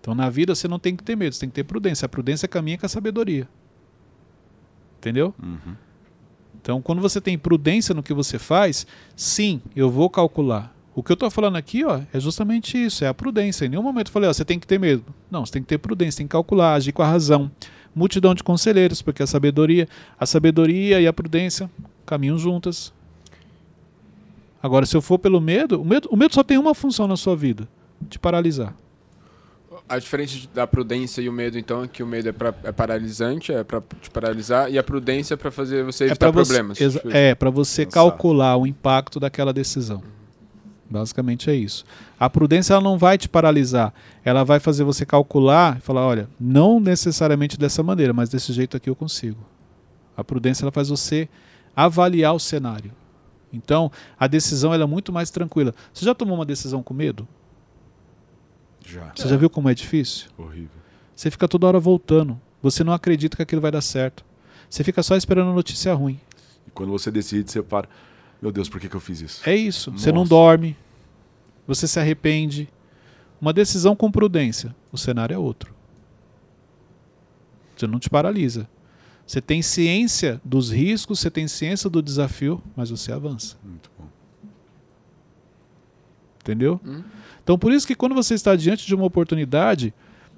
[0.00, 2.06] Então na vida você não tem que ter medo, você tem que ter prudência.
[2.06, 3.48] A prudência caminha com a sabedoria.
[4.98, 5.34] Entendeu?
[5.40, 5.76] Uhum.
[6.60, 10.74] Então, quando você tem prudência no que você faz, sim, eu vou calcular.
[10.94, 13.64] O que eu estou falando aqui ó, é justamente isso, é a prudência.
[13.64, 15.04] Em nenhum momento eu falei, ó, você tem que ter medo.
[15.30, 17.50] Não, você tem que ter prudência, tem que calcular, agir com a razão.
[17.94, 21.70] Multidão de conselheiros, porque a sabedoria, a sabedoria e a prudência
[22.04, 22.92] caminham juntas.
[24.62, 27.16] Agora, se eu for pelo medo, o medo, o medo só tem uma função na
[27.16, 27.68] sua vida:
[28.08, 28.74] te paralisar.
[29.88, 32.72] A diferença da prudência e o medo, então, é que o medo é, pra, é
[32.72, 36.44] paralisante, é pra te paralisar, e a prudência é pra fazer você É evitar para
[36.44, 36.78] você, problemas.
[36.78, 37.94] Tipo, é para você Pensar.
[37.94, 40.02] calcular o impacto daquela decisão.
[40.90, 41.84] Basicamente é isso.
[42.18, 43.92] A prudência ela não vai te paralisar,
[44.24, 48.76] ela vai fazer você calcular e falar, olha, não necessariamente dessa maneira, mas desse jeito
[48.76, 49.38] aqui eu consigo.
[50.16, 51.28] A prudência ela faz você
[51.76, 52.92] avaliar o cenário.
[53.52, 55.74] Então, a decisão ela é muito mais tranquila.
[55.92, 57.26] Você já tomou uma decisão com medo?
[58.88, 59.12] Já.
[59.14, 60.28] Você já viu como é difícil?
[60.38, 60.70] Horrível.
[61.14, 62.40] Você fica toda hora voltando.
[62.62, 64.24] Você não acredita que aquilo vai dar certo.
[64.68, 66.18] Você fica só esperando a notícia ruim.
[66.66, 67.88] E quando você decide, você para.
[68.40, 69.48] Meu Deus, por que, que eu fiz isso?
[69.48, 69.90] É isso.
[69.92, 70.30] Você não Nossa.
[70.30, 70.76] dorme.
[71.66, 72.68] Você se arrepende.
[73.40, 75.74] uma decisão com prudência, o cenário é outro.
[77.76, 78.68] Você não te paralisa.
[79.26, 83.56] Você tem ciência dos riscos, você tem ciência do desafio, mas você avança.
[83.62, 84.06] Muito bom.
[86.48, 86.80] Entendeu?
[86.82, 87.02] Hum.
[87.44, 89.92] Então, por isso que quando você está diante de uma oportunidade,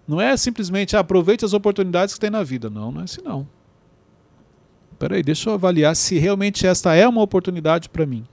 [0.08, 2.68] não é simplesmente ah, aproveite as oportunidades que tem na vida.
[2.68, 3.46] Não, não é assim não.
[4.98, 8.24] Peraí, deixa eu avaliar se realmente esta é uma oportunidade para mim.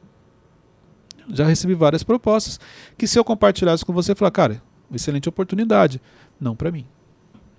[1.29, 2.59] Já recebi várias propostas
[2.97, 6.01] que se eu compartilhasse com você, falar, cara, excelente oportunidade.
[6.41, 6.85] Não para mim.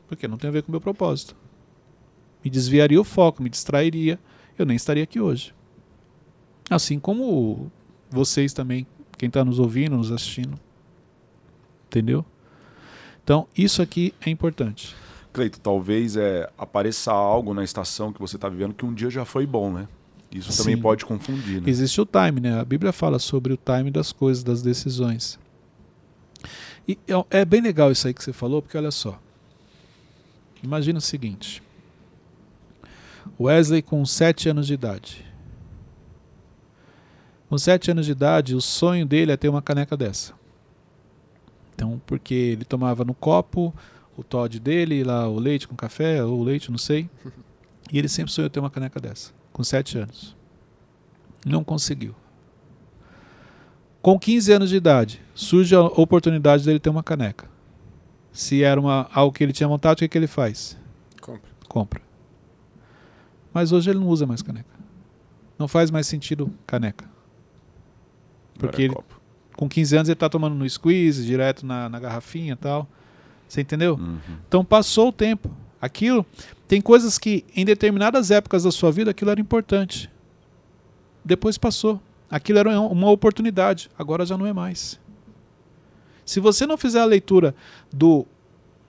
[0.09, 1.37] Porque não tem a ver com o meu propósito.
[2.45, 4.19] Me desviaria o foco, me distrairia,
[4.59, 5.55] eu nem estaria aqui hoje.
[6.69, 7.71] Assim como
[8.11, 8.85] vocês também,
[9.19, 10.59] quem está nos ouvindo, nos assistindo.
[11.87, 12.25] Entendeu?
[13.23, 14.95] Então, isso aqui é importante.
[15.33, 19.25] Cleito, talvez é, apareça algo na estação que você está vivendo que um dia já
[19.25, 19.87] foi bom, né?
[20.31, 20.83] Isso também Sim.
[20.83, 21.69] pode confundir, né?
[21.71, 22.61] Existe o time, né?
[22.61, 25.39] A Bíblia fala sobre o time das coisas, das decisões.
[26.87, 29.19] E é- é bem legal isso aí que você falou, porque olha só.
[30.63, 31.63] Imagina o seguinte.
[33.39, 35.25] Wesley com 7 anos de idade.
[37.49, 40.35] Com 7 anos de idade, o sonho dele é ter uma caneca dessa.
[41.75, 43.75] Então, porque ele tomava no copo
[44.17, 47.09] o Todd dele, lá o leite com café, ou o leite, não sei.
[47.93, 50.37] E ele sempre sonhou ter uma caneca dessa, com 7 anos.
[51.47, 52.15] Não conseguiu.
[54.03, 57.49] Com 15 anos de idade, surge a oportunidade dele ter uma caneca.
[58.33, 60.77] Se era uma, algo que ele tinha vontade, o que, que ele faz?
[61.21, 61.51] Compra.
[61.69, 62.03] Compra.
[63.55, 64.69] Mas hoje ele não usa mais caneca.
[65.59, 67.09] Não faz mais sentido caneca.
[68.59, 68.97] Porque ele-.
[69.57, 72.89] Com 15 anos ele está tomando no squeeze, direto na, na garrafinha e tal.
[73.49, 73.95] Você entendeu?
[73.95, 74.19] Uhum.
[74.47, 75.51] Então passou o tempo.
[75.81, 76.25] Aquilo
[76.69, 80.11] tem coisas que em determinadas épocas da sua vida aquilo era importante.
[81.25, 82.01] Depois passou.
[82.31, 85.01] Aquilo era uma oportunidade, agora já não é mais.
[86.27, 87.55] Se você não fizer a leitura
[87.91, 88.27] do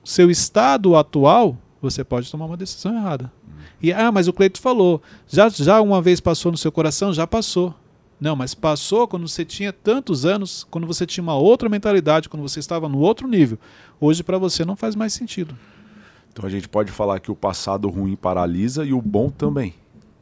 [0.03, 3.31] seu estado atual, você pode tomar uma decisão errada.
[3.81, 7.25] E ah, mas o Cleito falou, já já uma vez passou no seu coração, já
[7.25, 7.73] passou.
[8.19, 12.41] Não, mas passou quando você tinha tantos anos, quando você tinha uma outra mentalidade, quando
[12.43, 13.57] você estava no outro nível.
[13.99, 15.55] Hoje para você não faz mais sentido.
[16.31, 19.73] Então a gente pode falar que o passado ruim paralisa e o bom também.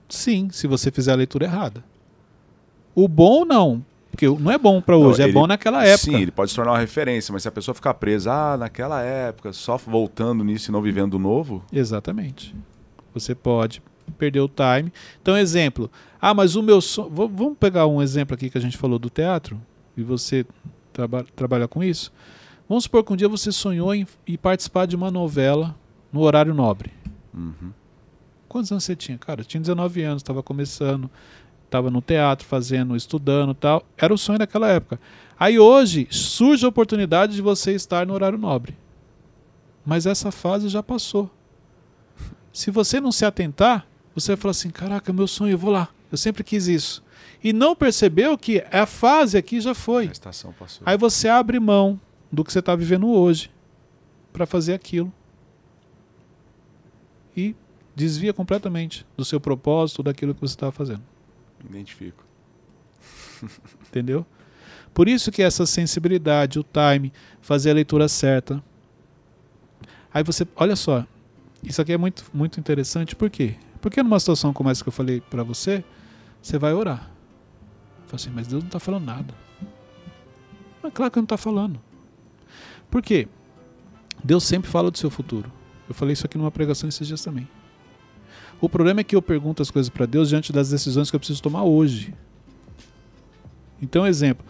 [0.07, 1.83] Sim, se você fizer a leitura errada.
[2.95, 6.11] O bom não, porque não é bom para hoje, Não, é ele- bom naquela época.
[6.11, 9.01] Sim, ele pode se tornar uma referência, mas se a pessoa ficar presa, ah, naquela
[9.01, 12.55] época, só voltando nisso e não vivendo o novo, Exatamente.
[13.13, 13.81] Você pode
[14.17, 14.91] perder o time.
[15.21, 15.89] Então, exemplo.
[16.21, 17.09] Ah, mas o meu sonho.
[17.09, 19.59] Vamos pegar um exemplo aqui que a gente falou do teatro
[19.95, 20.45] e você
[20.93, 22.11] traba trabalha com isso.
[22.67, 25.75] Vamos supor que um dia você sonhou em, em participar de uma novela
[26.11, 26.91] no horário nobre.
[27.33, 27.71] uhum,
[28.47, 29.17] Quantos anos você tinha?
[29.17, 31.09] Cara, eu tinha 19 anos, estava começando,
[31.65, 33.83] estava no teatro, fazendo, estudando tal.
[33.97, 34.99] Era o sonho daquela época.
[35.39, 38.75] Aí hoje surge a oportunidade de você estar no horário nobre.
[39.85, 41.29] Mas essa fase já passou.
[42.51, 43.87] Se você não se atentar,
[44.19, 45.89] você vai falar assim: caraca, meu sonho, eu vou lá.
[46.11, 47.03] Eu sempre quis isso.
[47.43, 50.07] E não percebeu que a fase aqui já foi.
[50.07, 50.81] a estação passou.
[50.85, 51.99] Aí você abre mão
[52.31, 53.51] do que você está vivendo hoje
[54.33, 55.13] para fazer aquilo.
[57.35, 57.55] E
[57.95, 61.03] desvia completamente do seu propósito, daquilo que você estava fazendo.
[61.69, 62.25] Identifico.
[63.87, 64.25] Entendeu?
[64.95, 68.63] Por isso que essa sensibilidade, o time, fazer a leitura certa.
[70.11, 71.05] Aí você, olha só,
[71.61, 73.55] isso aqui é muito, muito interessante, por quê?
[73.81, 75.83] Porque numa situação como essa que eu falei para você,
[76.41, 77.09] você vai orar.
[78.07, 79.33] Fala assim, mas Deus não está falando nada.
[80.81, 81.79] Mas claro que não está falando.
[82.89, 83.27] Por quê?
[84.23, 85.51] Deus sempre fala do seu futuro.
[85.87, 87.47] Eu falei isso aqui numa pregação esses dias também.
[88.59, 91.19] O problema é que eu pergunto as coisas para Deus diante das decisões que eu
[91.19, 92.13] preciso tomar hoje.
[93.81, 94.45] Então, exemplo,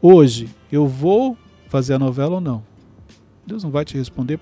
[0.00, 1.36] hoje eu vou
[1.68, 2.64] fazer a novela ou não?
[3.46, 4.38] Deus não vai te responder.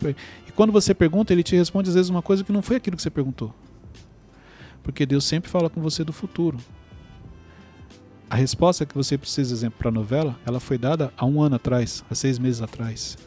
[0.46, 2.96] E quando você pergunta, ele te responde às vezes uma coisa que não foi aquilo
[2.96, 3.53] que você perguntou.
[4.88, 6.57] Porque Deus sempre fala com você do futuro.
[8.31, 11.57] A resposta que você precisa, exemplo, para a novela, ela foi dada há um ano
[11.57, 13.18] atrás, há seis meses atrás.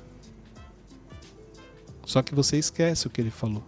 [2.03, 3.63] Só que você esquece o que ele falou.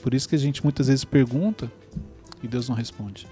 [0.00, 1.68] Por isso que a gente muitas vezes pergunta
[2.40, 3.26] e Deus não responde.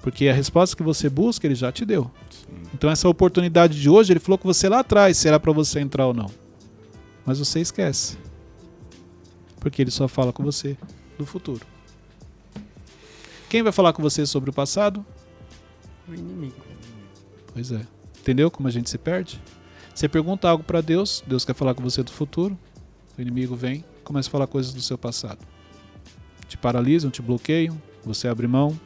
[0.00, 2.10] Porque a resposta que você busca, ele já te deu.
[2.30, 2.46] Sim.
[2.72, 5.80] Então essa oportunidade de hoje, ele falou com você lá atrás, se era para você
[5.80, 6.30] entrar ou não.
[7.26, 8.16] Mas você esquece.
[9.60, 10.78] Porque ele só fala com você
[11.18, 11.75] do futuro.
[13.56, 15.02] Quem vai falar com você sobre o passado?
[16.06, 16.56] O inimigo.
[17.54, 17.80] Pois é.
[18.20, 19.40] Entendeu como a gente se perde?
[19.94, 22.54] Você pergunta algo para Deus, Deus quer falar com você do futuro,
[23.16, 25.38] o inimigo vem, começa a falar coisas do seu passado.
[26.46, 28.78] Te paralisam, te bloqueiam, você abre mão.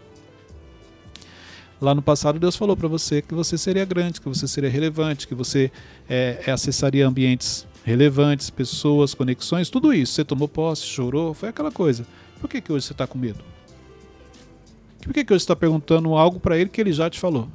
[1.81, 5.27] Lá no passado, Deus falou para você que você seria grande, que você seria relevante,
[5.27, 5.73] que você
[6.09, 10.13] é, é, acessaria ambientes relevantes, pessoas, conexões, tudo isso.
[10.13, 12.07] Você tomou posse, chorou, foi aquela coisa.
[12.41, 13.43] Por que, que hoje você está com medo?
[15.03, 17.49] Por que, que você está perguntando algo para ele que ele já te falou?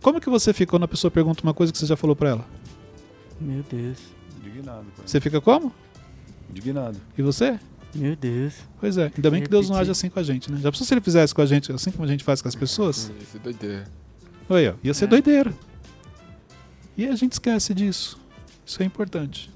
[0.00, 2.30] Como que você ficou quando a pessoa pergunta uma coisa que você já falou para
[2.30, 2.46] ela?
[3.40, 3.98] Meu Deus.
[4.40, 4.86] Indignado.
[4.96, 5.06] cara.
[5.06, 5.72] Você fica como?
[6.50, 6.98] Indignado.
[7.16, 7.58] E você?
[7.94, 8.54] Meu Deus.
[8.80, 10.58] Pois é, ainda bem que Deus não age assim com a gente, né?
[10.60, 12.54] Já pensou se ele fizesse com a gente assim como a gente faz com as
[12.54, 13.12] pessoas?
[13.20, 13.84] Isso é doideira.
[14.48, 15.08] Oi, ó, ia ser É.
[15.08, 15.52] doideira.
[16.96, 18.18] E a gente esquece disso.
[18.66, 19.50] Isso é importante.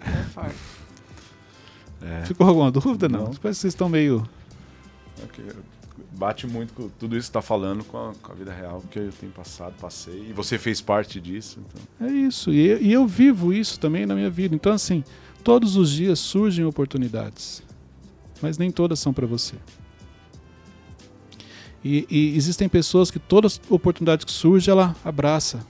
[0.00, 0.54] É forte.
[2.02, 2.24] É.
[2.24, 3.08] Ficou alguma dúvida?
[3.08, 3.18] Não.
[3.18, 3.26] Não.
[3.26, 4.28] Parece que vocês estão meio.
[5.22, 5.42] É que
[6.18, 8.98] Bate muito com tudo isso que tá falando com a, com a vida real que
[8.98, 10.26] eu tenho passado, passei.
[10.28, 11.60] E você fez parte disso.
[11.60, 12.08] Então.
[12.08, 12.52] É isso.
[12.52, 14.52] E, e eu vivo isso também na minha vida.
[14.52, 15.04] Então, assim,
[15.44, 17.62] todos os dias surgem oportunidades.
[18.42, 19.54] Mas nem todas são para você.
[21.84, 25.64] E, e existem pessoas que todas as oportunidades que surgem, ela abraça.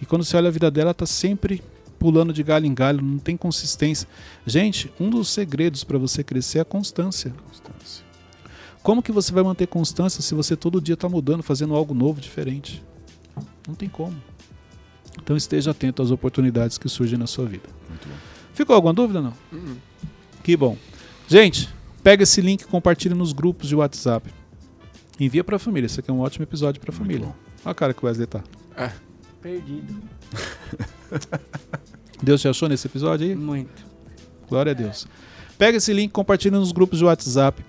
[0.00, 1.62] E quando você olha a vida dela, ela tá sempre
[2.00, 4.08] pulando de galho em galho, não tem consistência.
[4.46, 7.32] Gente, um dos segredos para você crescer é a constância.
[7.46, 8.04] Constância.
[8.82, 12.18] Como que você vai manter constância se você todo dia está mudando, fazendo algo novo,
[12.18, 12.82] diferente?
[13.68, 14.16] Não tem como.
[15.22, 17.68] Então esteja atento às oportunidades que surgem na sua vida.
[17.90, 18.14] Muito bom.
[18.54, 19.34] Ficou alguma dúvida não?
[19.52, 19.76] Hum.
[20.42, 20.78] Que bom.
[21.28, 21.68] Gente,
[22.02, 24.32] pega esse link e compartilha nos grupos de WhatsApp.
[25.18, 25.84] Envia para a família.
[25.84, 27.26] Esse aqui é um ótimo episódio para a família.
[27.26, 28.42] Olha a cara que o Wesley tá.
[29.42, 29.94] Perdido.
[32.22, 33.34] Deus te achou nesse episódio aí?
[33.34, 33.84] Muito.
[34.48, 35.06] Glória a Deus.
[35.56, 37.64] Pega esse link, compartilha nos grupos de WhatsApp.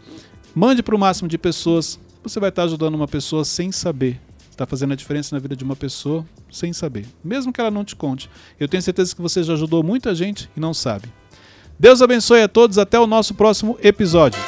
[0.54, 2.00] Mande para o máximo de pessoas.
[2.24, 4.20] Você vai estar ajudando uma pessoa sem saber.
[4.50, 7.06] Está fazendo a diferença na vida de uma pessoa sem saber.
[7.24, 8.30] Mesmo que ela não te conte.
[8.60, 11.08] Eu tenho certeza que você já ajudou muita gente e não sabe.
[11.80, 12.78] Deus abençoe a todos.
[12.78, 14.40] Até o nosso próximo episódio.